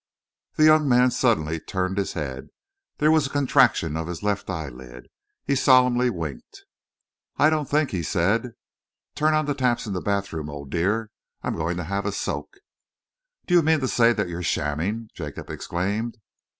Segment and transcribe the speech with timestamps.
[0.55, 2.47] The young man suddenly turned his head.
[2.97, 5.09] There was a contraction of his left eyelid.
[5.45, 6.63] He solemnly winked.
[7.37, 8.53] "I don't think!" he said.
[9.13, 11.11] "Turn on the taps in the bathroom, old dear.
[11.43, 12.57] I'm going to have a soak."
[13.45, 16.17] "Do you mean to say that you're shamming?" Jacob exclaimed.